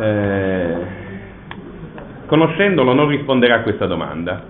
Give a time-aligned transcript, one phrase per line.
[0.00, 0.76] eh,
[2.26, 4.42] conoscendolo non risponderà a questa domanda,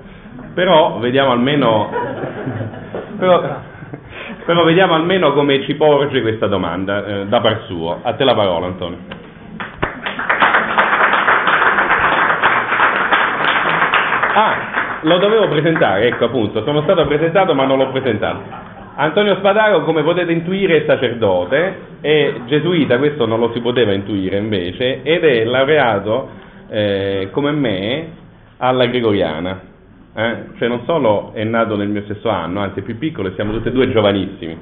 [0.54, 1.90] però vediamo almeno,
[3.18, 3.60] però,
[4.44, 8.00] però vediamo almeno come ci porge questa domanda eh, da par suo.
[8.02, 9.20] A te la parola Antonio.
[14.34, 14.54] Ah,
[15.02, 18.71] lo dovevo presentare, ecco appunto, sono stato presentato ma non l'ho presentato.
[18.94, 24.36] Antonio Spadaro, come potete intuire, è sacerdote, è gesuita, questo non lo si poteva intuire
[24.36, 26.28] invece, ed è laureato
[26.68, 28.06] eh, come me
[28.58, 29.60] alla Gregoriana.
[30.14, 30.36] Eh?
[30.58, 33.52] Cioè non solo è nato nel mio stesso anno, anzi è più piccolo e siamo
[33.52, 34.58] tutti e due giovanissimi,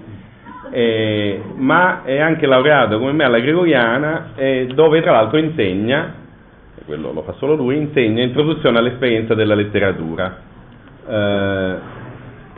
[0.70, 6.14] eh, ma è anche laureato come me alla Gregoriana, eh, dove tra l'altro insegna,
[6.86, 10.48] quello lo fa solo lui, insegna introduzione all'esperienza della letteratura.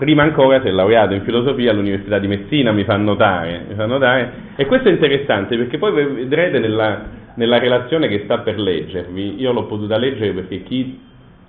[0.03, 3.87] Prima ancora si è laureato in filosofia all'Università di Messina, mi fa notare, mi fa
[3.87, 4.33] notare.
[4.57, 7.03] e questo è interessante perché poi vedrete nella,
[7.37, 10.99] nella, relazione che sta per leggervi, io l'ho potuta leggere perché chi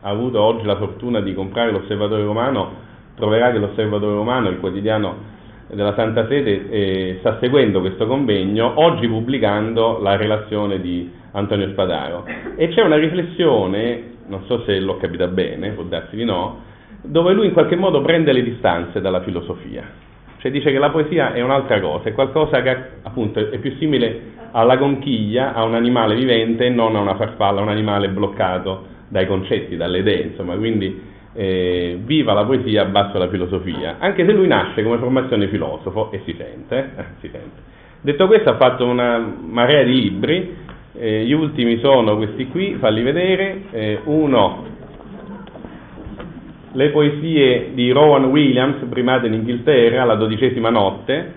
[0.02, 2.76] ha avuto oggi la fortuna di comprare l'Osservatore Romano
[3.16, 5.16] troverà che l'Osservatore Romano, il quotidiano
[5.70, 12.24] della Santa Sede, eh, sta seguendo questo convegno, oggi pubblicando la relazione di Antonio Spadaro.
[12.56, 16.70] E c'è una riflessione, non so se l'ho capita bene, può darsi di no,
[17.04, 19.84] dove lui in qualche modo prende le distanze dalla filosofia.
[20.38, 24.32] Cioè dice che la poesia è un'altra cosa, è qualcosa che appunto è più simile
[24.52, 28.92] alla conchiglia, a un animale vivente e non a una farfalla, a un animale bloccato
[29.08, 31.02] dai concetti, dalle idee, insomma, quindi
[31.34, 36.22] eh, viva la poesia, basso la filosofia, anche se lui nasce come formazione filosofo e
[36.26, 37.62] si sente, eh, si sente.
[38.02, 40.56] Detto questo ha fatto una marea di libri,
[40.96, 44.66] eh, gli ultimi sono questi qui, falli vedere, eh, uno
[46.74, 51.34] le poesie di Rowan Williams, primate in Inghilterra, La dodicesima notte,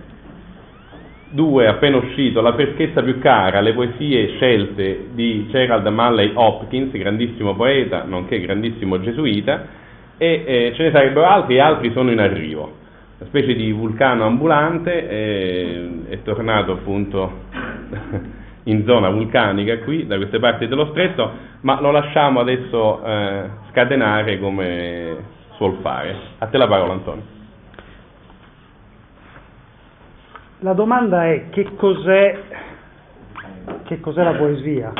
[1.30, 7.54] due, appena uscito, La freschezza più cara, le poesie scelte di Gerald Malley Hopkins, grandissimo
[7.54, 9.84] poeta, nonché grandissimo gesuita,
[10.16, 12.84] e eh, ce ne sarebbero altri e altri sono in arrivo.
[13.18, 17.44] Una specie di vulcano ambulante, eh, è tornato appunto
[18.66, 24.38] in zona vulcanica qui, da queste parti dello stretto, ma lo lasciamo adesso eh, scatenare
[24.38, 25.16] come
[25.52, 26.16] suol fare.
[26.38, 27.34] A te la parola Antonio.
[30.60, 32.38] La domanda è che cos'è,
[33.84, 34.92] che cos'è la poesia?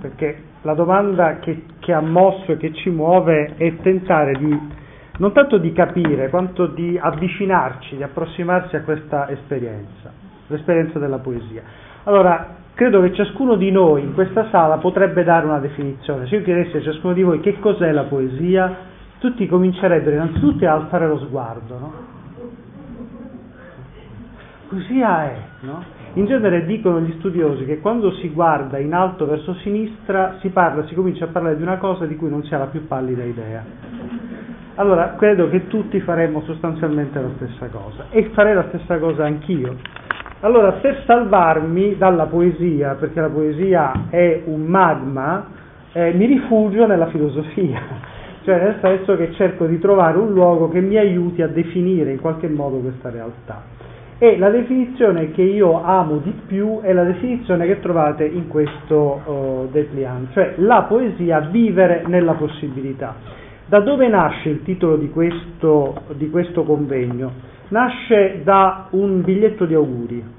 [0.00, 4.78] Perché la domanda che, che ha mosso e che ci muove è tentare di
[5.18, 10.10] non tanto di capire quanto di avvicinarci, di approssimarsi a questa esperienza,
[10.46, 11.62] l'esperienza della poesia.
[12.04, 16.26] Allora, credo che ciascuno di noi in questa sala potrebbe dare una definizione.
[16.26, 18.74] Se io chiedessi a ciascuno di voi che cos'è la poesia,
[19.18, 21.78] tutti comincerebbero innanzitutto a alzare lo sguardo.
[21.78, 21.92] No?
[24.70, 25.84] Poesia è, no?
[26.14, 30.86] In genere dicono gli studiosi che quando si guarda in alto verso sinistra si parla,
[30.86, 33.24] si comincia a parlare di una cosa di cui non si ha la più pallida
[33.24, 33.62] idea.
[34.76, 39.76] Allora, credo che tutti faremmo sostanzialmente la stessa cosa e farei la stessa cosa anch'io.
[40.42, 45.46] Allora, per salvarmi dalla poesia, perché la poesia è un magma,
[45.92, 47.78] eh, mi rifugio nella filosofia,
[48.44, 52.20] cioè nel senso che cerco di trovare un luogo che mi aiuti a definire in
[52.20, 53.62] qualche modo questa realtà.
[54.18, 59.20] E la definizione che io amo di più è la definizione che trovate in questo
[59.24, 63.14] uh, Deplian, cioè la poesia vivere nella possibilità.
[63.70, 67.48] Da dove nasce il titolo di questo, di questo convegno?
[67.70, 70.38] nasce da un biglietto di auguri.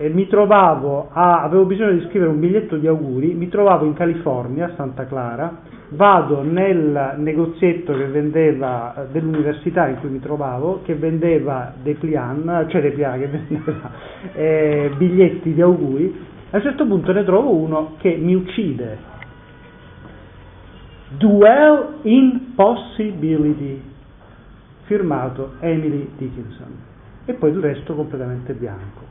[0.00, 3.94] E mi trovavo a, avevo bisogno di scrivere un biglietto di auguri, mi trovavo in
[3.94, 10.94] California, a Santa Clara, vado nel negozietto che vendeva, dell'università in cui mi trovavo, che
[10.94, 13.90] vendeva Deplian, cioè Deplian, che vendeva
[14.34, 19.16] eh, biglietti di auguri, a un certo punto ne trovo uno che mi uccide.
[21.16, 23.82] Duel in possibility
[24.84, 26.76] firmato Emily Dickinson
[27.24, 29.06] e poi il resto completamente bianco.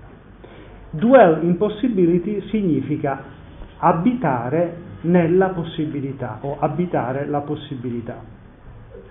[0.91, 3.21] Duel impossibility significa
[3.77, 8.36] abitare nella possibilità o abitare la possibilità.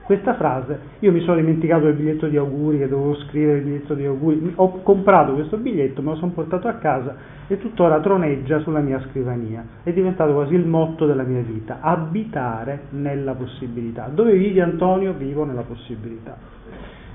[0.03, 3.95] Questa frase, io mi sono dimenticato del biglietto di auguri, che dovevo scrivere il biglietto
[3.95, 7.17] di auguri, ho comprato questo biglietto, me lo sono portato a casa
[7.49, 9.65] e tuttora troneggia sulla mia scrivania.
[9.83, 14.09] È diventato quasi il motto della mia vita, abitare nella possibilità.
[14.13, 15.13] Dove vivi Antonio?
[15.13, 16.37] Vivo nella possibilità.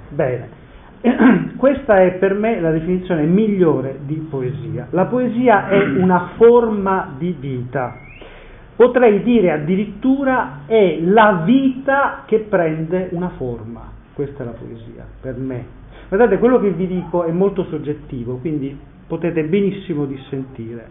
[0.09, 0.49] Bene,
[1.57, 4.87] questa è per me la definizione migliore di poesia.
[4.91, 8.09] La poesia è una forma di vita.
[8.81, 13.91] Potrei dire addirittura è la vita che prende una forma.
[14.11, 15.65] Questa è la poesia, per me.
[16.07, 18.75] Guardate, quello che vi dico è molto soggettivo, quindi
[19.05, 20.87] potete benissimo dissentire.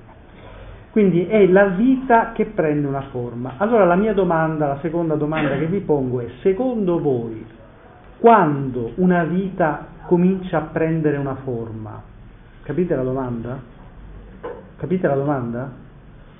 [0.92, 3.54] Quindi è la vita che prende una forma.
[3.56, 7.44] Allora la mia domanda, la seconda domanda che vi pongo è, secondo voi,
[8.20, 12.00] quando una vita comincia a prendere una forma?
[12.62, 13.60] Capite la domanda?
[14.76, 15.88] Capite la domanda?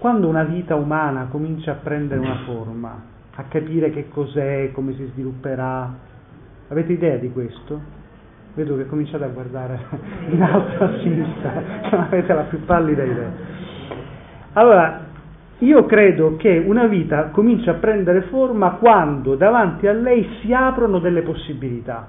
[0.01, 3.03] Quando una vita umana comincia a prendere una forma,
[3.35, 5.93] a capire che cos'è, come si svilupperà,
[6.69, 7.79] avete idea di questo?
[8.55, 9.79] Vedo che cominciate a guardare
[10.31, 11.53] in alto a sinistra,
[11.93, 13.31] non avete la più pallida idea.
[14.55, 15.01] Allora,
[15.59, 20.99] io credo che una vita comincia a prendere forma quando davanti a lei si aprono
[21.01, 22.09] delle possibilità.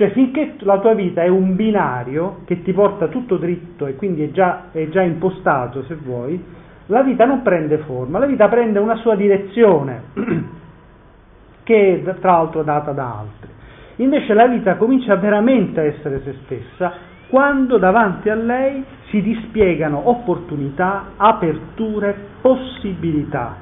[0.00, 4.22] Cioè finché la tua vita è un binario che ti porta tutto dritto e quindi
[4.22, 6.42] è già, è già impostato, se vuoi,
[6.86, 10.04] la vita non prende forma, la vita prende una sua direzione,
[11.64, 13.50] che è tra l'altro data da altri.
[13.96, 16.92] Invece la vita comincia veramente a essere se stessa
[17.28, 23.54] quando davanti a lei si dispiegano opportunità, aperture, possibilità.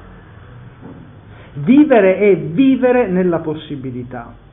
[1.55, 4.47] Vivere è vivere nella possibilità.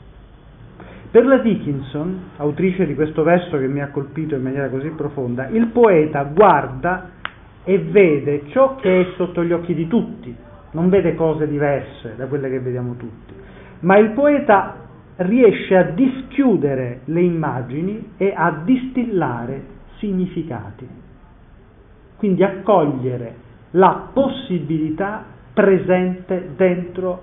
[1.17, 5.47] Per la Dickinson, autrice di questo verso che mi ha colpito in maniera così profonda,
[5.47, 7.09] il poeta guarda
[7.65, 10.37] e vede ciò che è sotto gli occhi di tutti,
[10.73, 13.33] non vede cose diverse da quelle che vediamo tutti,
[13.81, 14.77] ma il poeta
[15.17, 19.63] riesce a dischiudere le immagini e a distillare
[19.97, 20.87] significati.
[22.19, 23.37] Quindi a cogliere
[23.71, 25.25] la possibilità
[25.55, 27.23] presente dentro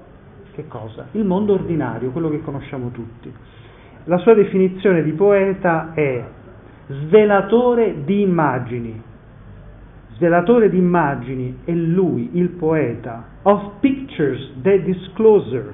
[0.53, 1.09] che cosa?
[1.11, 3.61] Il mondo ordinario, quello che conosciamo tutti.
[4.05, 6.23] La sua definizione di poeta è
[6.87, 9.01] svelatore di immagini.
[10.15, 13.23] Svelatore di immagini è lui, il poeta.
[13.43, 15.73] Of pictures, the discloser.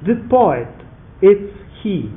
[0.00, 0.68] The poet,
[1.20, 1.52] it's
[1.82, 2.08] he.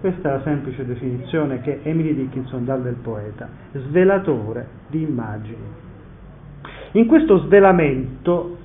[0.00, 5.88] Questa è la semplice definizione che Emily Dickinson dà del poeta, svelatore di immagini.
[6.92, 8.59] In questo svelamento,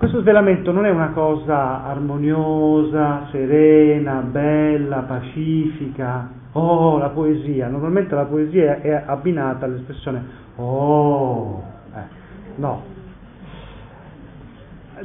[0.00, 7.68] questo svelamento non è una cosa armoniosa, serena, bella, pacifica, oh, la poesia.
[7.68, 10.24] Normalmente la poesia è abbinata all'espressione
[10.56, 11.62] oh,
[11.94, 11.98] eh,
[12.54, 12.82] no,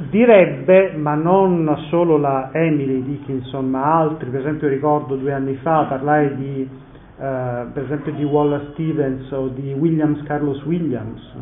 [0.08, 5.84] direbbe, ma non solo la Emily Dickinson, ma altri, per esempio ricordo due anni fa
[5.90, 11.34] parlare di, eh, per esempio di Wallace Stevens o di Williams, Carlos Williams,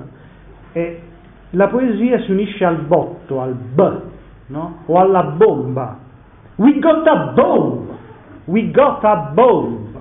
[0.73, 1.13] e
[1.55, 4.01] la poesia si unisce al botto, al b,
[4.47, 4.83] no?
[4.87, 5.99] o alla bomba.
[6.57, 7.91] We got a bomb!
[8.45, 9.97] We got a bomb!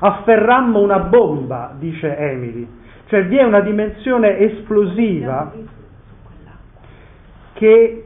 [0.00, 2.68] Afferrammo una bomba, dice Emily.
[3.06, 5.52] Cioè vi è una dimensione esplosiva
[7.54, 8.04] che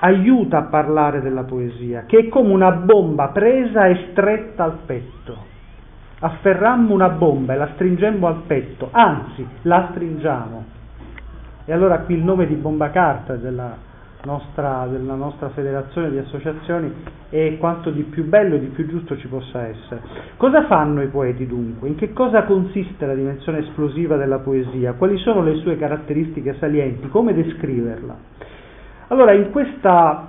[0.00, 5.48] aiuta a parlare della poesia, che è come una bomba presa e stretta al petto.
[6.20, 10.69] Afferrammo una bomba e la stringemmo al petto, anzi la stringiamo.
[11.64, 13.88] E allora qui il nome di bomba carta della
[14.24, 16.92] nostra, della nostra federazione di associazioni
[17.28, 20.00] è quanto di più bello e di più giusto ci possa essere.
[20.36, 21.88] Cosa fanno i poeti dunque?
[21.88, 24.94] In che cosa consiste la dimensione esplosiva della poesia?
[24.94, 27.08] Quali sono le sue caratteristiche salienti?
[27.08, 28.16] Come descriverla?
[29.08, 30.28] Allora, in questa,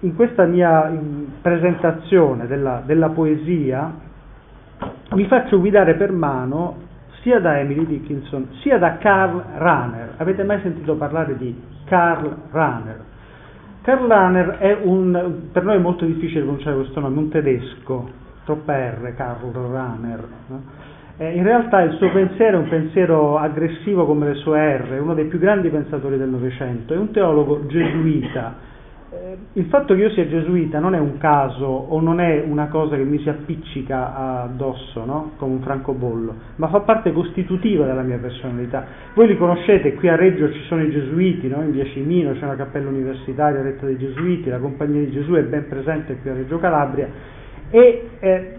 [0.00, 0.92] in questa mia
[1.40, 4.10] presentazione della, della poesia
[5.14, 6.90] mi faccio guidare per mano
[7.22, 10.14] sia da Emily Dickinson sia da Karl Rahner.
[10.18, 13.00] Avete mai sentito parlare di Karl Rahner?
[13.82, 18.10] Karl Rahner è un, per noi è molto difficile pronunciare questo nome, un tedesco,
[18.44, 20.24] troppa R, Karl Rahner.
[21.16, 25.14] Eh, in realtà il suo pensiero è un pensiero aggressivo come le sue R, uno
[25.14, 28.70] dei più grandi pensatori del Novecento, è un teologo gesuita,
[29.54, 32.96] il fatto che io sia gesuita non è un caso o non è una cosa
[32.96, 35.32] che mi si appiccica addosso, no?
[35.36, 38.86] come un francobollo, ma fa parte costitutiva della mia personalità.
[39.14, 41.60] Voi li conoscete, qui a Reggio ci sono i gesuiti, no?
[41.60, 45.42] in via Cimino c'è una cappella universitaria retta dai gesuiti, la Compagnia di Gesù è
[45.42, 47.08] ben presente qui a Reggio Calabria
[47.70, 48.56] e eh,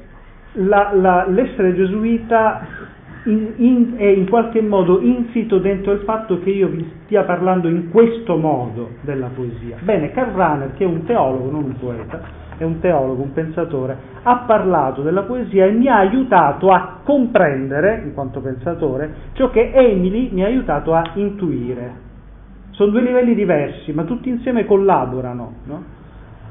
[0.53, 2.91] la, la, l'essere gesuita
[3.25, 7.67] in, in, è in qualche modo insito dentro il fatto che io vi stia parlando
[7.67, 9.77] in questo modo della poesia.
[9.81, 12.21] Bene, Karl Rahner, che è un teologo, non un poeta,
[12.57, 18.01] è un teologo, un pensatore, ha parlato della poesia e mi ha aiutato a comprendere,
[18.03, 22.11] in quanto pensatore, ciò che Emily mi ha aiutato a intuire.
[22.71, 25.83] Sono due livelli diversi, ma tutti insieme collaborano no?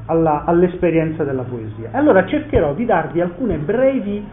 [0.06, 1.90] Alla, all'esperienza della poesia.
[1.92, 4.24] Allora cercherò di darvi alcune brevi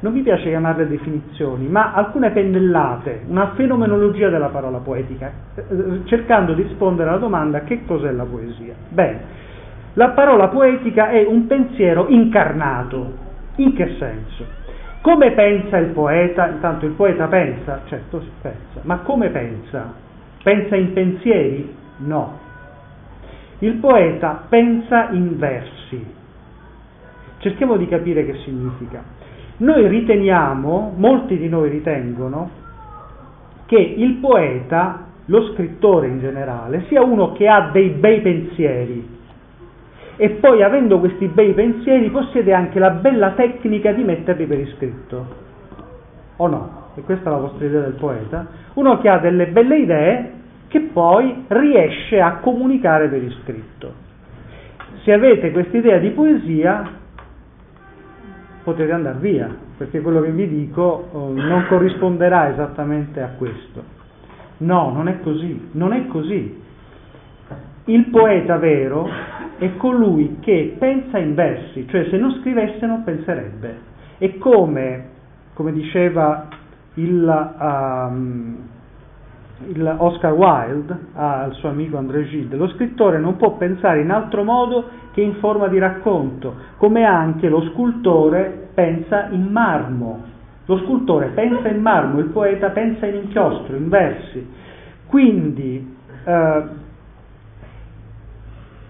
[0.00, 6.54] non mi piace chiamarle definizioni, ma alcune pennellate, una fenomenologia della parola poetica, eh, cercando
[6.54, 8.74] di rispondere alla domanda che cos'è la poesia.
[8.88, 9.20] Bene,
[9.94, 13.26] la parola poetica è un pensiero incarnato.
[13.56, 14.46] In che senso?
[15.00, 16.46] Come pensa il poeta?
[16.48, 19.92] Intanto il poeta pensa, certo si pensa, ma come pensa?
[20.44, 21.74] Pensa in pensieri?
[21.98, 22.38] No.
[23.58, 26.14] Il poeta pensa in versi.
[27.38, 29.17] Cerchiamo di capire che significa.
[29.58, 32.50] Noi riteniamo, molti di noi ritengono,
[33.66, 39.16] che il poeta, lo scrittore in generale, sia uno che ha dei bei pensieri
[40.20, 45.26] e poi avendo questi bei pensieri possiede anche la bella tecnica di metterli per iscritto.
[46.38, 46.86] O no?
[46.96, 48.46] E questa è la vostra idea del poeta.
[48.74, 50.32] Uno che ha delle belle idee
[50.66, 53.92] che poi riesce a comunicare per iscritto.
[55.04, 56.97] Se avete questa idea di poesia
[58.68, 59.48] potete andare via,
[59.78, 63.82] perché quello che vi dico oh, non corrisponderà esattamente a questo.
[64.58, 66.62] No, non è così, non è così.
[67.84, 69.08] Il poeta vero
[69.56, 73.86] è colui che pensa in versi, cioè se non scrivesse non penserebbe.
[74.18, 75.08] E come,
[75.54, 76.48] come diceva
[76.94, 78.56] il, um,
[79.66, 84.44] il Oscar Wilde al suo amico André Gide, lo scrittore non può pensare in altro
[84.44, 90.36] modo che in forma di racconto, come anche lo scultore pensa in marmo.
[90.66, 94.46] Lo scultore pensa in marmo, il poeta pensa in inchiostro, in versi.
[95.06, 96.62] Quindi eh,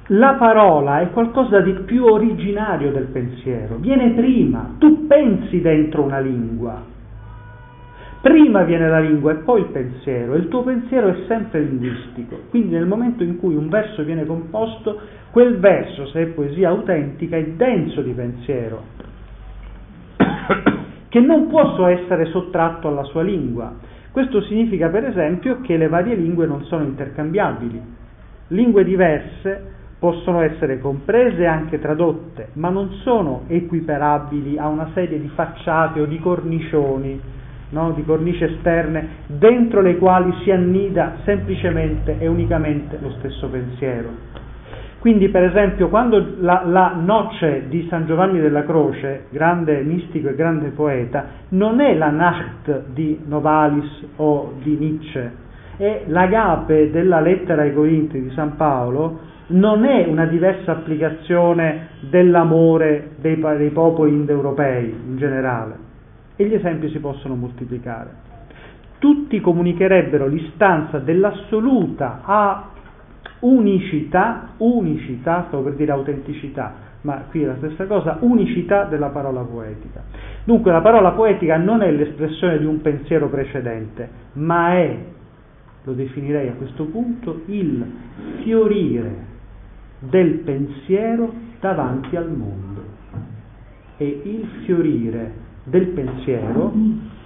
[0.08, 6.18] la parola è qualcosa di più originario del pensiero, viene prima, tu pensi dentro una
[6.18, 6.82] lingua,
[8.28, 12.42] prima viene la lingua e poi il pensiero, e il tuo pensiero è sempre linguistico,
[12.50, 17.38] quindi nel momento in cui un verso viene composto, quel verso, se è poesia autentica,
[17.38, 18.82] è denso di pensiero,
[21.08, 23.75] che non può essere sottratto alla sua lingua.
[24.11, 27.80] Questo significa per esempio che le varie lingue non sono intercambiabili.
[28.49, 35.18] Lingue diverse possono essere comprese e anche tradotte, ma non sono equiparabili a una serie
[35.18, 37.37] di facciate o di cornicioni,
[37.70, 37.92] no?
[37.92, 44.37] di cornici esterne, dentro le quali si annida semplicemente e unicamente lo stesso pensiero.
[44.98, 50.34] Quindi, per esempio, quando la, la noce di San Giovanni della Croce, grande mistico e
[50.34, 55.32] grande poeta, non è la Nacht di Novalis o di Nietzsche,
[55.76, 63.10] è l'agape della lettera ai Corinti di San Paolo, non è una diversa applicazione dell'amore
[63.20, 65.88] dei, dei popoli indoeuropei in generale.
[66.40, 68.26] E gli esempi si possono moltiplicare.
[69.00, 72.71] Tutti comunicherebbero l'istanza dell'assoluta a
[73.40, 79.40] unicità, unicità, stavo per dire autenticità, ma qui è la stessa cosa, unicità della parola
[79.40, 80.04] poetica.
[80.45, 84.97] Dunque la parola poetica non è l'espressione di un pensiero precedente, ma è,
[85.83, 87.85] lo definirei a questo punto, il
[88.42, 89.26] fiorire
[89.99, 92.85] del pensiero davanti al mondo
[93.97, 96.72] e il fiorire del pensiero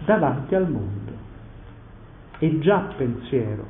[0.04, 1.12] davanti al mondo.
[2.38, 3.66] È già pensiero,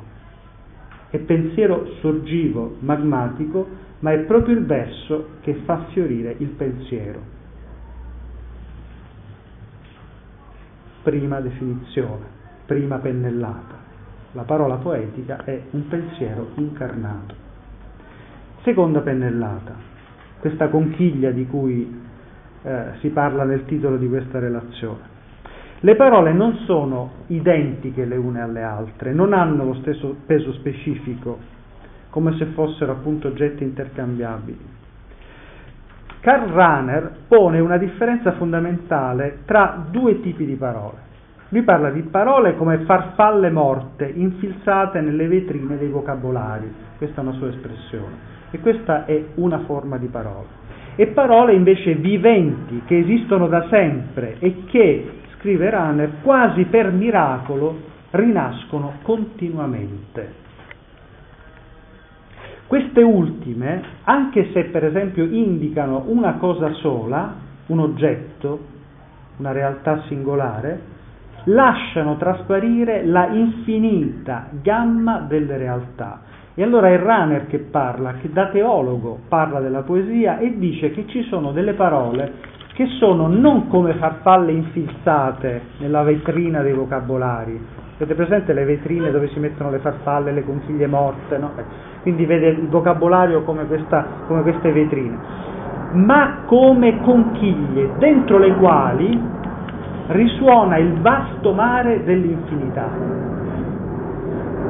[1.11, 3.69] è pensiero sorgivo, magmatico,
[4.00, 7.21] ma è proprio il verso che fa fiorire il pensiero.
[11.02, 12.25] Prima definizione,
[12.67, 13.81] prima pennellata.
[14.33, 17.35] La parola poetica è un pensiero incarnato.
[18.62, 19.75] Seconda pennellata,
[20.38, 22.02] questa conchiglia di cui
[22.62, 25.11] eh, si parla nel titolo di questa relazione.
[25.81, 31.38] Le parole non sono identiche le une alle altre, non hanno lo stesso peso specifico,
[32.09, 34.81] come se fossero appunto oggetti intercambiabili.
[36.21, 41.11] Karl Rahner pone una differenza fondamentale tra due tipi di parole.
[41.49, 47.35] Lui parla di parole come farfalle morte infilzate nelle vetrine dei vocabolari, questa è una
[47.35, 50.62] sua espressione e questa è una forma di parola.
[50.95, 57.91] E parole invece viventi, che esistono da sempre e che, scrive Rahner, quasi per miracolo
[58.11, 60.41] rinascono continuamente.
[62.67, 67.35] Queste ultime, anche se per esempio indicano una cosa sola,
[67.67, 68.61] un oggetto,
[69.39, 70.81] una realtà singolare,
[71.45, 76.21] lasciano trasparire la infinita gamma delle realtà
[76.55, 81.07] e allora è Runner che parla, che da teologo parla della poesia e dice che
[81.07, 87.59] ci sono delle parole che sono non come farfalle infilzate nella vetrina dei vocabolari.
[87.97, 91.39] Avete presente le vetrine dove si mettono le farfalle, le conchiglie morte?
[91.39, 91.53] No?
[92.01, 95.19] Quindi vede il vocabolario come, questa, come queste vetrine,
[95.93, 99.21] ma come conchiglie dentro le quali
[100.09, 103.32] risuona il vasto mare dell'infinità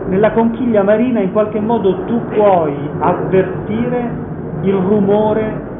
[0.08, 4.10] nella conchiglia marina in qualche modo tu puoi avvertire
[4.62, 5.70] il rumore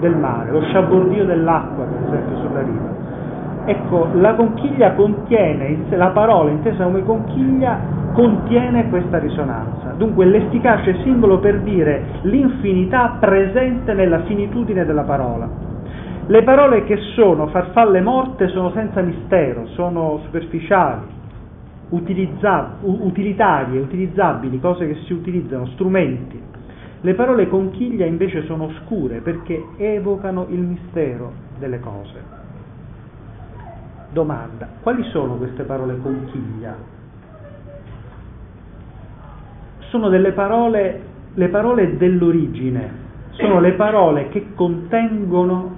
[0.00, 2.96] del mare, lo sciabordio dell'acqua per esempio sulla riva.
[3.64, 7.78] Ecco, la conchiglia contiene, la parola intesa come conchiglia
[8.12, 9.92] contiene questa risonanza.
[9.96, 15.48] Dunque l'efficace simbolo per dire l'infinità presente nella finitudine della parola.
[16.26, 21.16] Le parole che sono farfalle morte sono senza mistero, sono superficiali,
[21.90, 26.40] utilitarie, utilizzabili, cose che si utilizzano, strumenti.
[27.00, 32.36] Le parole conchiglia invece sono oscure perché evocano il mistero delle cose.
[34.10, 36.76] Domanda, quali sono queste parole conchiglia?
[39.90, 41.00] Sono delle parole,
[41.34, 45.76] le parole dell'origine, sono le parole che contengono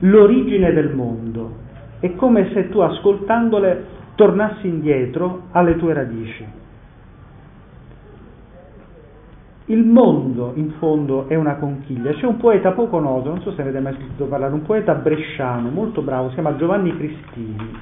[0.00, 1.64] l'origine del mondo.
[2.00, 6.44] È come se tu ascoltandole tornassi indietro alle tue radici.
[9.66, 12.12] Il mondo, in fondo, è una conchiglia.
[12.12, 15.70] C'è un poeta poco noto, non so se avete mai sentito parlare, un poeta bresciano
[15.70, 17.78] molto bravo, si chiama Giovanni Cristini.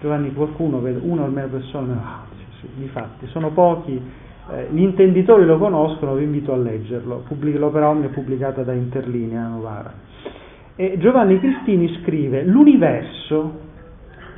[0.00, 2.24] Giovanni, qualcuno, una o almeno persone, ah,
[2.60, 4.00] sì, infatti, sono pochi.
[4.50, 7.24] Eh, gli intenditori lo conoscono, vi invito a leggerlo.
[7.26, 9.92] Pubblic- l'opera Omnia è pubblicata da Interlinea Novara.
[10.76, 13.66] E Giovanni Cristini scrive: L'universo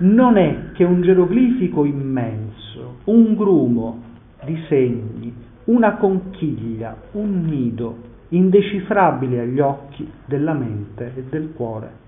[0.00, 4.02] non è che un geroglifico immenso, un grumo
[4.45, 11.99] di segni una conchiglia, un nido indecifrabile agli occhi della mente e del cuore.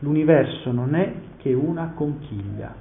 [0.00, 2.74] L'universo non è che una conchiglia.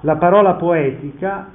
[0.00, 1.50] La parola poetica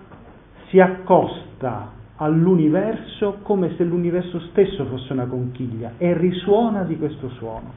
[0.70, 7.74] si accosta all'universo come se l'universo stesso fosse una conchiglia e risuona di questo suono.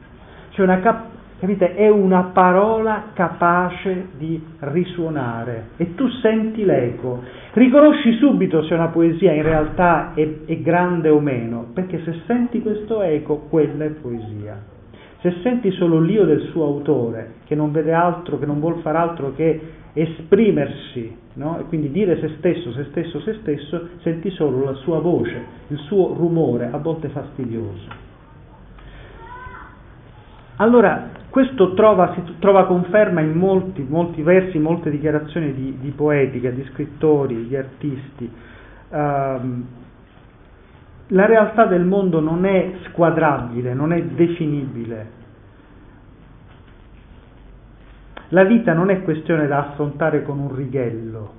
[0.51, 1.75] C'è una, cap- Capite?
[1.75, 7.23] È una parola capace di risuonare e tu senti l'eco.
[7.53, 12.63] Riconosci subito se una poesia in realtà è, è grande o meno, perché se senti
[12.63, 14.75] questo eco, quella è poesia.
[15.21, 18.97] Se senti solo l'io del suo autore, che non vede altro, che non vuol fare
[18.97, 19.61] altro che
[19.93, 21.59] esprimersi, no?
[21.59, 25.79] e quindi dire se stesso, se stesso, se stesso, senti solo la sua voce, il
[25.79, 28.05] suo rumore, a volte fastidioso.
[30.59, 36.67] Allora, questo trova, trova conferma in molti, molti versi, molte dichiarazioni di, di, poetica, di
[36.73, 38.25] scrittori, di artisti.
[38.89, 39.65] Uh,
[41.09, 45.11] la realtà del mondo non è squadrabile, non è definibile.
[48.29, 51.33] La vita non è questione da affrontare con un righello.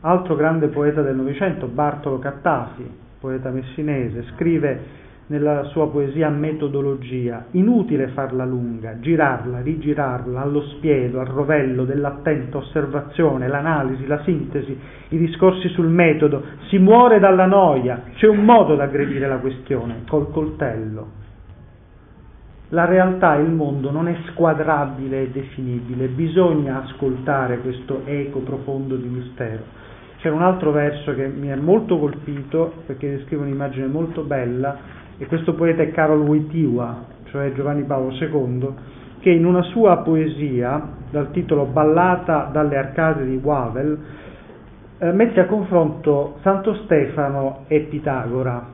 [0.00, 2.86] Altro grande poeta del Novecento, Bartolo Cattafi,
[3.18, 11.26] poeta messinese, scrive nella sua poesia metodologia, inutile farla lunga, girarla, rigirarla allo spiedo, al
[11.26, 18.26] rovello dell'attenta osservazione, l'analisi, la sintesi, i discorsi sul metodo, si muore dalla noia, c'è
[18.26, 21.22] un modo da aggredire la questione, col coltello.
[22.68, 29.06] La realtà, il mondo non è squadrabile e definibile, bisogna ascoltare questo eco profondo di
[29.06, 29.82] mistero.
[30.18, 35.26] C'era un altro verso che mi ha molto colpito perché descrive un'immagine molto bella e
[35.26, 38.74] questo poeta è Karol Wojtyła, cioè Giovanni Paolo II,
[39.20, 43.98] che in una sua poesia, dal titolo Ballata dalle arcate di Wawel,
[44.98, 48.72] eh, mette a confronto Santo Stefano e Pitagora.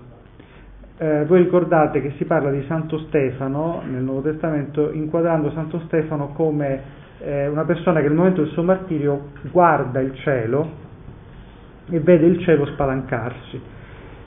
[0.97, 6.29] Eh, voi ricordate che si parla di Santo Stefano nel Nuovo Testamento inquadrando Santo Stefano
[6.35, 10.69] come eh, una persona che nel momento del suo martirio guarda il cielo
[11.89, 13.79] e vede il cielo spalancarsi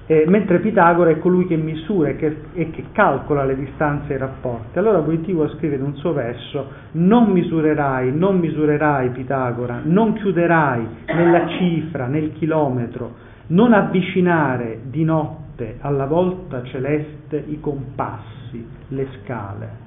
[0.05, 4.15] eh, mentre Pitagora è colui che misura e che, e che, calcola le distanze e
[4.15, 4.77] i rapporti.
[4.77, 11.47] Allora Voitivo scrive in un suo verso, non misurerai, non misurerai Pitagora, non chiuderai nella
[11.47, 13.15] cifra, nel chilometro,
[13.47, 19.81] non avvicinare di notte alla volta celeste i compassi, le scale.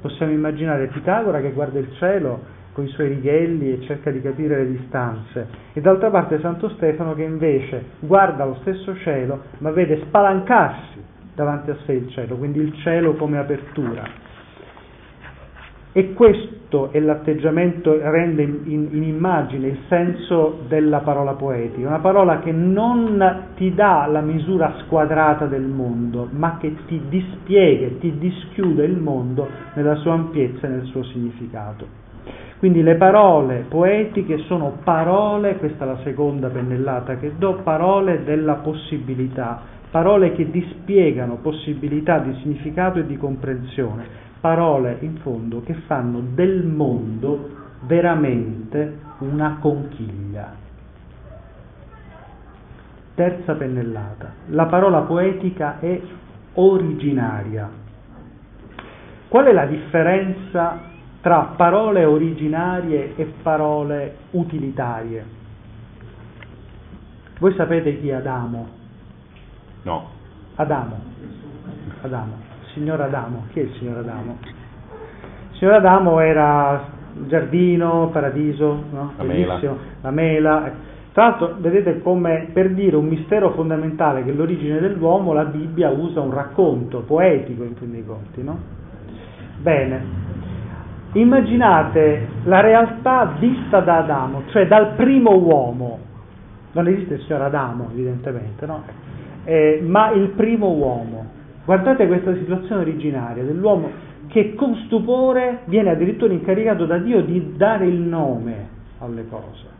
[0.00, 4.58] Possiamo immaginare Pitagora che guarda il cielo con i suoi righelli e cerca di capire
[4.58, 10.02] le distanze, e d'altra parte Santo Stefano che invece guarda lo stesso cielo, ma vede
[10.06, 11.02] spalancarsi
[11.34, 14.04] davanti a sé il cielo, quindi il cielo come apertura.
[15.90, 22.38] E questo è l'atteggiamento, rende in, in, immagine il senso della parola poetica, una parola
[22.38, 28.84] che non ti dà la misura squadrata del mondo, ma che ti dispiega, ti dischiude
[28.84, 32.06] il mondo nella sua ampiezza e nel suo significato.
[32.58, 38.54] Quindi le parole poetiche sono parole, questa è la seconda pennellata che do, parole della
[38.54, 39.60] possibilità,
[39.90, 44.04] parole che dispiegano possibilità di significato e di comprensione,
[44.40, 47.50] parole in fondo che fanno del mondo
[47.82, 50.52] veramente una conchiglia.
[53.14, 54.32] Terza pennellata.
[54.46, 56.00] La parola poetica è
[56.54, 57.68] originaria.
[59.28, 65.24] Qual è la differenza tra parole originarie e parole utilitarie?
[67.38, 68.68] Voi sapete chi è Adamo?
[69.82, 70.08] No.
[70.56, 71.00] Adamo.
[72.02, 72.32] Adamo.
[72.72, 73.46] Signor Adamo.
[73.52, 74.38] Chi è il signor Adamo?
[75.52, 79.12] Il signor Adamo era giardino, paradiso, no?
[79.16, 79.60] La mela.
[80.00, 80.72] La mela.
[81.12, 85.90] Tra l'altro, vedete come per dire un mistero fondamentale che è l'origine dell'uomo, la Bibbia
[85.90, 88.58] usa un racconto poetico in fin dei conti, no?
[89.60, 90.27] Bene,
[91.12, 95.98] immaginate la realtà vista da Adamo, cioè dal primo uomo,
[96.72, 98.82] non esiste il signor Adamo evidentemente, no?
[99.44, 101.36] eh, ma il primo uomo.
[101.64, 103.90] Guardate questa situazione originaria dell'uomo
[104.28, 108.68] che con stupore viene addirittura incaricato da Dio di dare il nome
[108.98, 109.76] alle cose.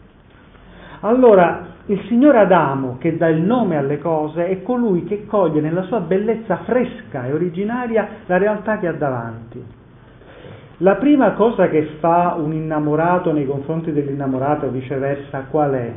[1.00, 5.82] Allora, il signor Adamo che dà il nome alle cose è colui che coglie nella
[5.82, 9.62] sua bellezza fresca e originaria la realtà che ha davanti.
[10.78, 15.92] La prima cosa che fa un innamorato nei confronti dell'innamorato o viceversa qual è?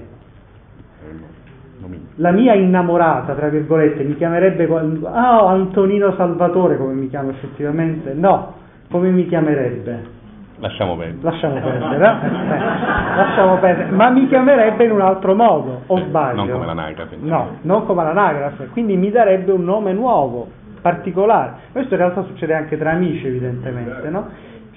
[2.15, 4.67] La mia innamorata, tra virgolette, mi chiamerebbe
[5.05, 8.13] ah, Antonino Salvatore come mi chiama effettivamente?
[8.13, 8.53] No,
[8.89, 10.19] come mi chiamerebbe?
[10.59, 11.19] Lasciamo perdere.
[11.21, 13.15] Lasciamo perdere, eh?
[13.15, 16.43] lasciamo perdere, ma mi chiamerebbe in un altro modo, o sbaglio?
[16.43, 17.17] Non come l'anagrafe.
[17.19, 20.49] No, non come l'anagrafe, quindi mi darebbe un nome nuovo,
[20.81, 21.53] particolare.
[21.71, 24.27] Questo in realtà succede anche tra amici, evidentemente, no?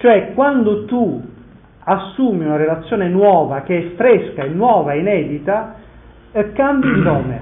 [0.05, 1.19] Cioè, quando tu
[1.79, 5.77] assumi una relazione nuova, che è fresca, è nuova, inedita,
[6.31, 7.41] eh, cambi il nome.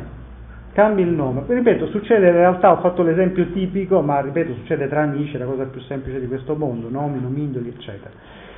[0.72, 1.44] Cambi il nome.
[1.46, 5.66] Ripeto, succede in realtà, ho fatto l'esempio tipico, ma ripeto, succede tra amici, la cosa
[5.66, 8.12] più semplice di questo mondo, nomi, nomindoli, eccetera.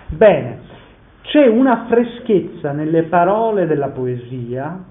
[0.10, 0.60] Bene,
[1.24, 4.84] c'è una freschezza nelle parole della poesia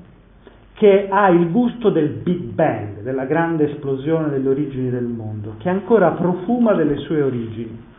[0.72, 5.68] che ha il gusto del Big Bang, della grande esplosione delle origini del mondo, che
[5.68, 7.92] ancora profuma delle sue origini.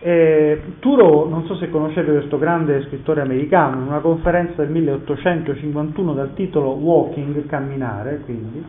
[0.00, 6.12] Eh, Thoreau, non so se conoscete questo grande scrittore americano, in una conferenza del 1851
[6.12, 8.64] dal titolo Walking, camminare, quindi,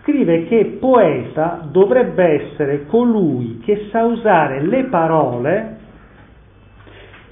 [0.00, 5.76] scrive che poeta dovrebbe essere colui che sa usare le parole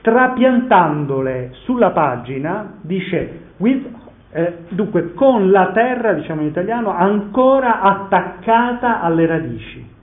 [0.01, 3.85] trapiantandole sulla pagina, dice, with,
[4.31, 9.99] eh, dunque con la terra, diciamo in italiano, ancora attaccata alle radici.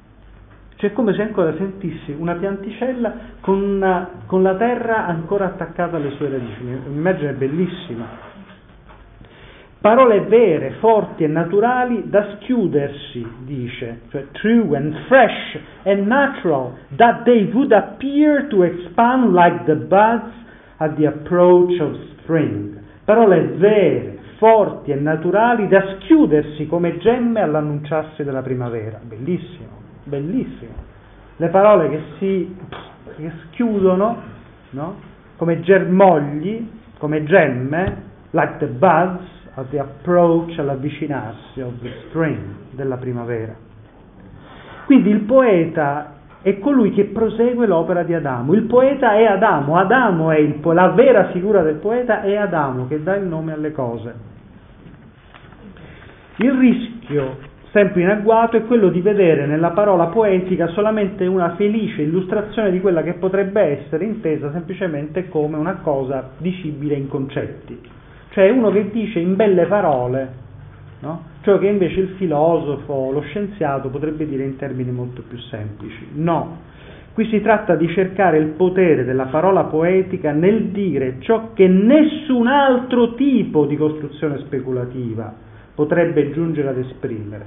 [0.77, 6.11] Cioè come se ancora sentissi una pianticella con, una, con la terra ancora attaccata alle
[6.11, 6.61] sue radici.
[6.61, 8.05] Un'immagine bellissima.
[9.81, 17.23] Parole vere, forti e naturali da schiudersi, dice, cioè true and fresh and natural, that
[17.23, 20.31] they would appear to expand like the buds
[20.77, 22.77] at the approach of spring.
[23.03, 28.99] Parole vere, forti e naturali da schiudersi come gemme all'annunciarsi della primavera.
[29.01, 29.76] Bellissimo
[30.07, 30.73] bellissimo.
[31.37, 32.55] Le parole che si
[33.15, 34.21] che schiudono
[34.71, 34.95] no?
[35.37, 39.23] come germogli, come gemme, like the buds
[39.55, 42.39] at the approach, all'avvicinarsi of the spring,
[42.71, 43.55] della primavera.
[44.85, 48.53] Quindi il poeta è colui che prosegue l'opera di Adamo.
[48.53, 53.01] Il poeta è Adamo, Adamo è po- la vera figura del poeta è Adamo che
[53.01, 54.13] dà il nome alle cose.
[56.37, 57.37] Il rischio
[57.71, 62.79] sempre in agguato è quello di vedere nella parola poetica solamente una felice illustrazione di
[62.79, 67.79] quella che potrebbe essere intesa semplicemente come una cosa dicibile in concetti,
[68.29, 70.45] cioè uno che dice in belle parole
[70.99, 71.23] no?
[71.41, 76.07] ciò che invece il filosofo, lo scienziato potrebbe dire in termini molto più semplici.
[76.13, 76.59] No,
[77.13, 82.47] qui si tratta di cercare il potere della parola poetica nel dire ciò che nessun
[82.47, 85.45] altro tipo di costruzione speculativa
[85.77, 87.45] potrebbe giungere ad esprimere.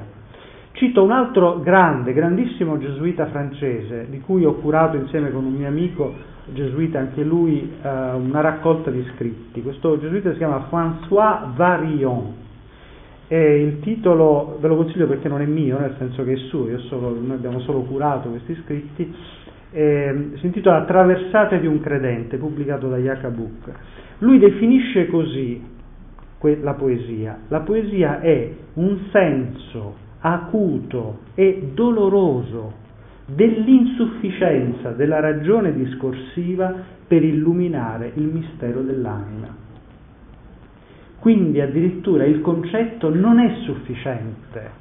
[0.70, 5.66] Cito un altro grande, grandissimo gesuita francese, di cui ho curato insieme con un mio
[5.66, 6.14] amico
[6.52, 9.60] gesuita, anche lui, eh, una raccolta di scritti.
[9.62, 12.34] Questo gesuita si chiama François Varillon.
[13.26, 16.78] E il titolo, ve lo consiglio perché non è mio, nel senso che è suo,
[16.78, 19.12] solo, noi abbiamo solo curato questi scritti,
[19.72, 23.70] eh, si intitola Traversate di un credente, pubblicato da Jacobuk.
[24.18, 25.69] Lui definisce così
[26.60, 27.38] la poesia.
[27.48, 32.78] La poesia è un senso acuto e doloroso
[33.26, 36.74] dell'insufficienza della ragione discorsiva
[37.06, 39.68] per illuminare il mistero dell'anima.
[41.20, 44.78] Quindi addirittura il concetto non è sufficiente.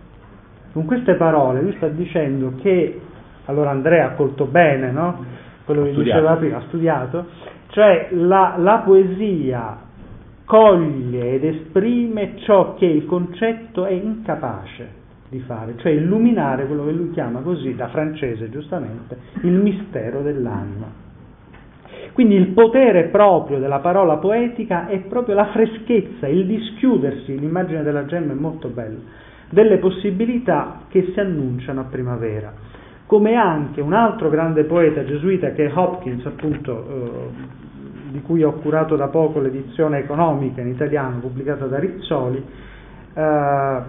[0.71, 3.01] Con queste parole lui sta dicendo che,
[3.45, 5.25] allora Andrea ha colto bene, no?
[5.65, 7.25] quello che diceva prima, ha studiato,
[7.67, 9.77] cioè la, la poesia
[10.49, 14.89] coglie ed esprime ciò che il concetto è incapace
[15.29, 20.87] di fare, cioè illuminare quello che lui chiama così, da francese giustamente, il mistero dell'anima.
[22.13, 28.05] Quindi il potere proprio della parola poetica è proprio la freschezza, il dischiudersi, l'immagine della
[28.05, 28.97] gemma è molto bella,
[29.51, 32.51] delle possibilità che si annunciano a primavera.
[33.05, 37.67] Come anche un altro grande poeta gesuita che è Hopkins, appunto, eh,
[38.11, 42.43] di cui ho curato da poco l'edizione economica in italiano pubblicata da Rizzoli,
[43.13, 43.81] eh,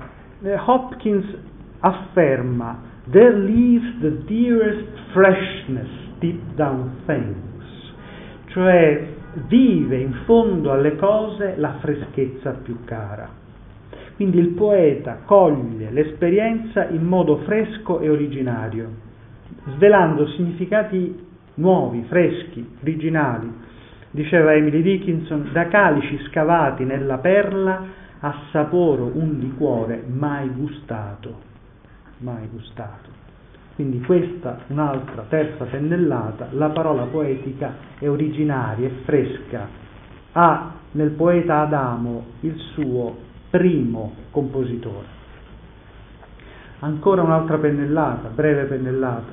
[0.66, 1.26] Hopkins
[1.80, 5.88] afferma There lives the dearest freshness
[6.20, 7.94] deep down things,
[8.46, 9.08] cioè
[9.48, 13.28] vive in fondo alle cose la freschezza più cara.
[14.16, 18.88] Quindi il poeta coglie l'esperienza in modo fresco e originario,
[19.74, 23.59] svelando significati nuovi, freschi, originali.
[24.12, 27.84] Diceva Emily Dickinson, da calici scavati nella perla
[28.20, 31.40] assaporo un liquore mai gustato,
[32.18, 33.08] mai gustato.
[33.76, 39.68] Quindi questa, un'altra terza pennellata, la parola poetica è originaria, è fresca,
[40.32, 43.16] ha nel poeta Adamo il suo
[43.48, 45.18] primo compositore.
[46.80, 49.32] Ancora un'altra pennellata, breve pennellata.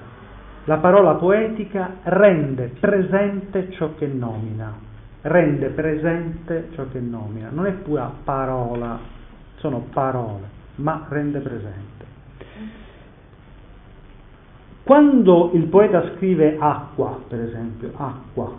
[0.67, 4.87] La parola poetica rende presente ciò che nomina
[5.27, 8.99] rende presente ciò che nomina, non è pura parola,
[9.55, 12.05] sono parole, ma rende presente.
[14.83, 18.53] Quando il poeta scrive acqua, per esempio, acqua,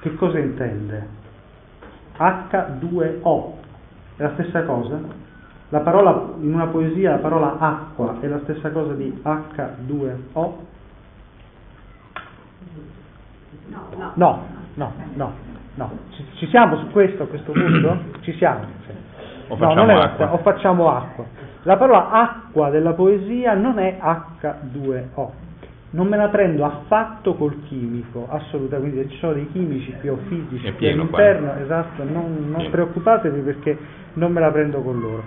[0.00, 1.20] che cosa intende?
[2.16, 3.52] H2O,
[4.16, 5.20] è la stessa cosa?
[5.72, 10.52] La parola, in una poesia la parola acqua è la stessa cosa di H2O?
[13.68, 14.12] No, no.
[14.14, 14.42] no.
[14.74, 15.32] No, no,
[15.76, 15.90] no.
[16.10, 17.98] Ci, ci siamo su questo a questo punto?
[18.20, 18.66] Ci siamo.
[18.86, 18.92] Sì.
[19.48, 20.32] O facciamo no, acqua.
[20.34, 21.24] o facciamo acqua.
[21.62, 25.30] La parola acqua della poesia non è H2O.
[25.94, 30.72] Non me la prendo affatto col chimico, assolutamente, quindi ci sono dei chimici più fisici
[30.72, 31.60] qui all'interno, qua.
[31.60, 33.76] esatto, non, non preoccupatevi perché
[34.14, 35.22] non me la prendo con loro.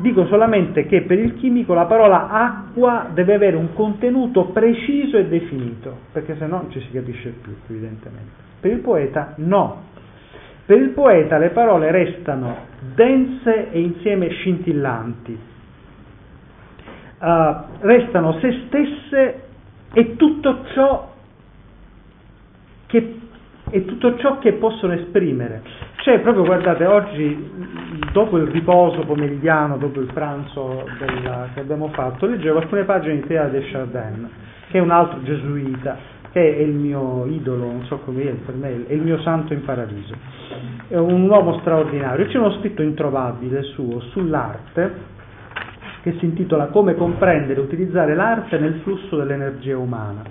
[0.00, 5.26] Dico solamente che per il chimico la parola acqua deve avere un contenuto preciso e
[5.26, 8.30] definito, perché se no non ci si capisce più, evidentemente.
[8.60, 9.84] Per il poeta no.
[10.66, 12.56] Per il poeta le parole restano
[12.94, 15.38] dense e insieme scintillanti,
[17.18, 19.48] uh, restano se stesse
[19.92, 21.12] e tutto ciò
[22.86, 23.20] che
[23.70, 25.62] e tutto ciò che possono esprimere.
[25.96, 27.50] C'è proprio, guardate, oggi,
[28.12, 33.26] dopo il riposo pomeridiano, dopo il pranzo della, che abbiamo fatto, leggevo alcune pagine di
[33.26, 34.28] Théa de Chardin,
[34.70, 35.96] che è un altro gesuita,
[36.32, 39.52] che è il mio idolo, non so come è, per me è il mio santo
[39.52, 40.14] in paradiso.
[40.88, 42.26] È un uomo straordinario.
[42.26, 45.18] C'è uno scritto introvabile suo sull'arte
[46.02, 50.22] che si intitola Come comprendere e utilizzare l'arte nel flusso dell'energia umana.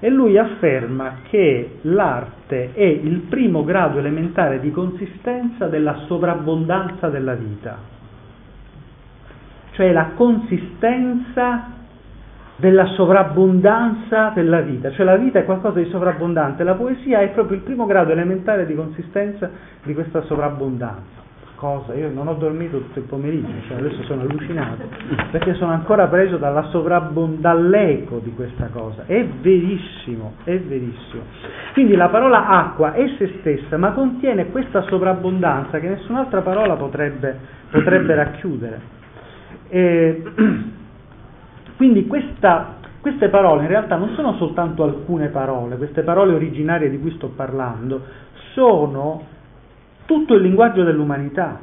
[0.00, 7.34] E lui afferma che l'arte è il primo grado elementare di consistenza della sovrabbondanza della
[7.34, 7.76] vita,
[9.72, 11.76] cioè la consistenza
[12.54, 17.56] della sovrabbondanza della vita, cioè la vita è qualcosa di sovrabbondante, la poesia è proprio
[17.56, 19.50] il primo grado elementare di consistenza
[19.82, 21.27] di questa sovrabbondanza.
[21.58, 21.92] Cosa?
[21.94, 24.84] Io non ho dormito tutto il pomeriggio, cioè adesso sono allucinato,
[25.32, 29.02] perché sono ancora preso dalla sovrabbon- dall'eco di questa cosa.
[29.06, 31.22] È verissimo, è verissimo.
[31.72, 37.36] Quindi la parola acqua è se stessa, ma contiene questa sovrabbondanza che nessun'altra parola potrebbe,
[37.70, 38.80] potrebbe racchiudere.
[39.68, 40.22] E,
[41.78, 46.98] Quindi questa, queste parole in realtà non sono soltanto alcune parole, queste parole originarie di
[46.98, 48.02] cui sto parlando,
[48.52, 49.22] sono
[50.08, 51.60] tutto il linguaggio dell'umanità.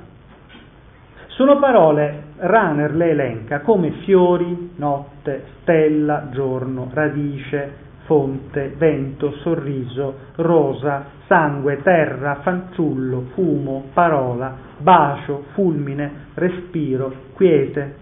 [1.29, 11.05] Sono parole, Runner le elenca come fiori, notte, stella, giorno, radice, fonte, vento, sorriso, rosa,
[11.25, 17.95] sangue, terra, fanciullo, fumo, parola, bacio, fulmine, respiro, quiete,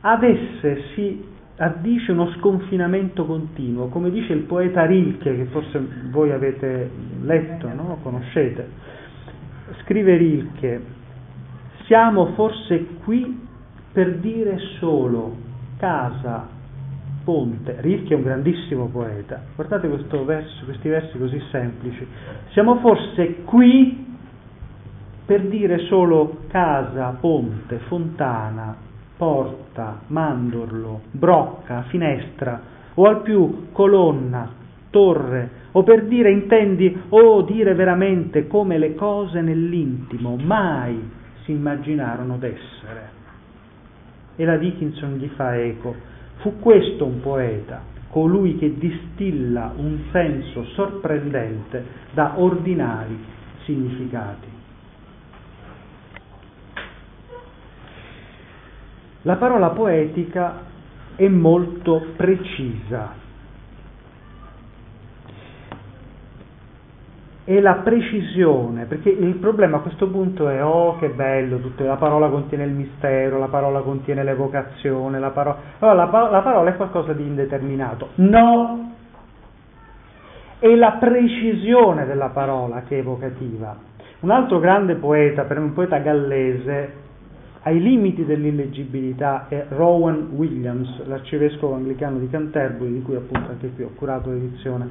[0.00, 6.32] ad esse si addice uno sconfinamento continuo, come dice il poeta Rilke, che forse voi
[6.32, 6.90] avete
[7.22, 7.98] letto, no?
[8.02, 8.94] conoscete.
[9.82, 10.80] Scrive Rilke,
[11.86, 13.46] siamo forse qui
[13.92, 15.34] per dire solo
[15.78, 16.46] casa,
[17.24, 17.76] ponte.
[17.80, 19.42] Rilke è un grandissimo poeta.
[19.54, 22.06] Guardate verso, questi versi così semplici.
[22.50, 24.04] Siamo forse qui
[25.24, 28.76] per dire solo casa, ponte, fontana,
[29.16, 32.60] porta, mandorlo, brocca, finestra,
[32.94, 34.48] o al più colonna,
[34.90, 40.98] torre, o per dire intendi, o dire veramente come le cose nell'intimo mai
[41.44, 43.14] si immaginarono d'essere.
[44.38, 45.94] e la Dickinson gli fa eco.
[46.38, 53.18] Fu questo un poeta, colui che distilla un senso sorprendente da ordinari
[53.64, 54.48] significati.
[59.22, 60.60] La parola poetica
[61.16, 63.24] è molto precisa,
[67.48, 71.94] e la precisione, perché il problema a questo punto è oh che bello, tutte, la
[71.94, 76.74] parola contiene il mistero, la parola contiene l'evocazione, la parola, allora, la, la parola è
[76.74, 78.08] qualcosa di indeterminato.
[78.16, 78.94] No!
[80.58, 83.76] È la precisione della parola che è evocativa.
[84.20, 87.04] Un altro grande poeta, per un poeta gallese,
[87.62, 93.84] ai limiti dell'illeggibilità è Rowan Williams, l'arcivescovo anglicano di Canterbury, di cui appunto anche qui
[93.84, 94.88] ho curato l'edizione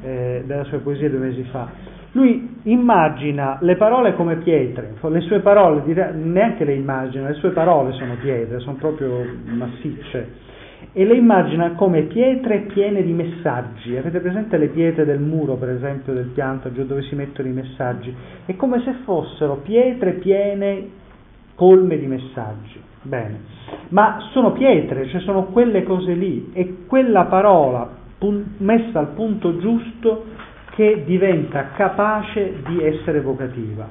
[0.00, 5.40] eh, della sua poesia due mesi fa lui immagina le parole come pietre, le sue
[5.40, 5.82] parole,
[6.14, 10.46] neanche le immagina, le sue parole sono pietre, sono proprio massicce,
[10.92, 13.96] e le immagina come pietre piene di messaggi.
[13.96, 18.14] Avete presente le pietre del muro, per esempio, del pianto, dove si mettono i messaggi?
[18.46, 20.88] È come se fossero pietre piene,
[21.54, 22.80] colme di messaggi.
[23.02, 23.40] Bene,
[23.88, 27.96] ma sono pietre, cioè sono quelle cose lì, e quella parola
[28.58, 30.24] messa al punto giusto
[30.78, 33.84] che diventa capace di essere vocativa.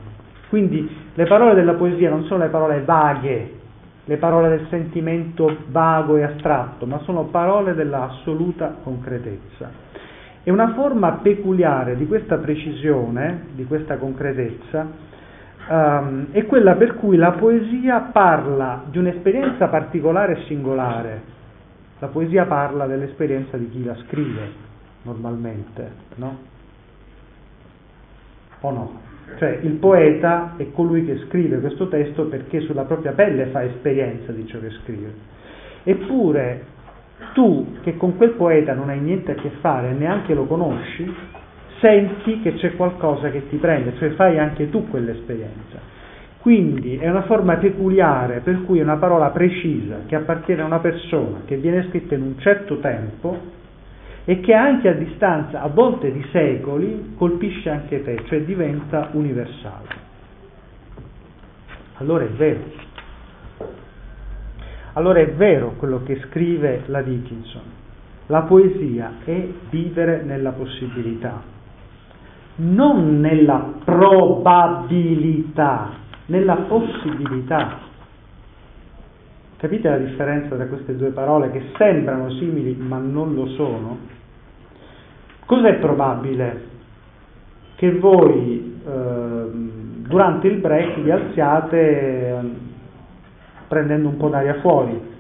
[0.47, 3.51] Quindi le parole della poesia non sono le parole vaghe,
[4.05, 9.69] le parole del sentimento vago e astratto, ma sono parole dell'assoluta concretezza.
[10.41, 14.87] E una forma peculiare di questa precisione, di questa concretezza,
[15.67, 21.21] um, è quella per cui la poesia parla di un'esperienza particolare e singolare.
[21.99, 24.51] La poesia parla dell'esperienza di chi la scrive,
[25.01, 26.55] normalmente, no?
[28.61, 29.05] O no?
[29.37, 34.31] Cioè il poeta è colui che scrive questo testo perché sulla propria pelle fa esperienza
[34.31, 35.13] di ciò che scrive.
[35.83, 36.65] Eppure
[37.33, 41.13] tu che con quel poeta non hai niente a che fare, neanche lo conosci,
[41.79, 45.95] senti che c'è qualcosa che ti prende, cioè fai anche tu quell'esperienza.
[46.39, 51.41] Quindi è una forma peculiare per cui una parola precisa che appartiene a una persona
[51.45, 53.55] che viene scritta in un certo tempo
[54.29, 59.87] e che anche a distanza, a volte di secoli, colpisce anche te, cioè diventa universale.
[61.93, 62.59] Allora è vero.
[64.91, 67.61] Allora è vero quello che scrive la Dickinson.
[68.25, 71.41] La poesia è vivere nella possibilità,
[72.55, 75.91] non nella probabilità,
[76.25, 77.86] nella possibilità.
[79.57, 83.97] Capite la differenza tra queste due parole che sembrano simili ma non lo sono?
[85.47, 86.61] Cos'è probabile?
[87.75, 89.45] Che voi eh,
[90.07, 92.39] durante il break vi alziate eh,
[93.67, 95.15] prendendo un po' d'aria fuori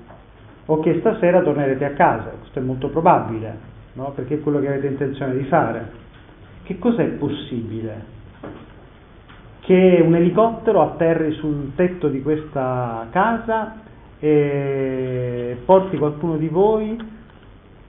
[0.65, 3.57] o che stasera tornerete a casa, questo è molto probabile,
[3.93, 4.11] no?
[4.11, 6.05] perché è quello che avete intenzione di fare.
[6.61, 8.15] Che cos'è possibile?
[9.61, 13.85] Che un elicottero atterri sul tetto di questa casa
[14.19, 17.15] e porti qualcuno di voi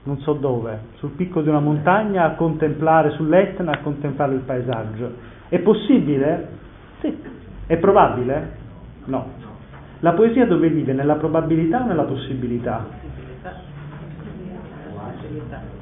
[0.03, 5.13] non so dove, sul picco di una montagna a contemplare sull'Etna, a contemplare il paesaggio.
[5.49, 6.47] È possibile?
[7.01, 7.15] Sì.
[7.67, 8.57] È probabile?
[9.05, 9.47] No.
[9.99, 10.93] La poesia dove vive?
[10.93, 12.87] Nella probabilità o nella possibilità?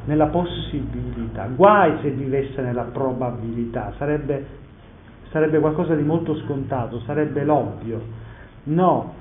[0.06, 1.48] Nella possibilità.
[1.56, 4.46] Guai se vivesse nella probabilità, sarebbe,
[5.30, 8.02] sarebbe qualcosa di molto scontato, sarebbe l'ovvio.
[8.64, 9.14] No,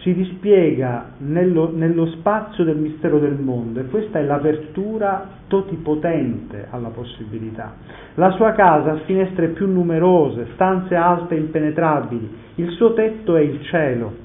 [0.00, 6.88] si dispiega nello, nello, spazio del mistero del mondo e questa è l'apertura totipotente alla
[6.88, 7.74] possibilità.
[8.14, 13.40] La sua casa ha finestre più numerose, stanze alte e impenetrabili, il suo tetto è
[13.40, 14.24] il cielo.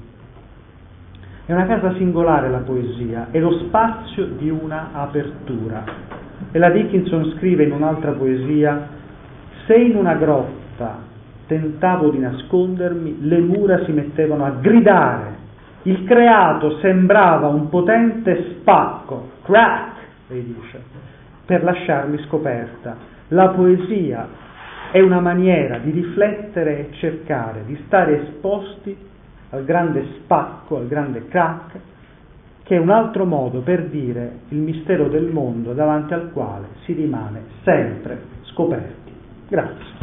[1.44, 5.84] È una casa singolare la poesia, è lo spazio di una apertura.
[6.52, 8.88] E la Dickinson scrive in un'altra poesia,
[9.66, 11.10] se in una grotta
[11.46, 15.40] tentavo di nascondermi, le mura si mettevano a gridare.
[15.82, 19.96] Il creato sembrava un potente spacco, crack,
[20.28, 20.80] lei dice,
[21.44, 22.96] per lasciarmi scoperta.
[23.28, 24.28] La poesia
[24.92, 28.96] è una maniera di riflettere e cercare, di stare esposti
[29.50, 31.78] al grande spacco, al grande crack,
[32.62, 36.92] che è un altro modo per dire il mistero del mondo davanti al quale si
[36.92, 39.12] rimane sempre scoperti.
[39.48, 40.01] Grazie.